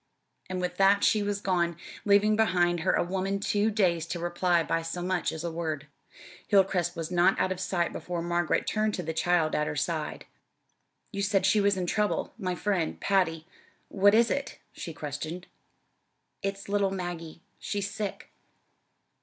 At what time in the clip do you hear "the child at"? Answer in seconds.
9.03-9.67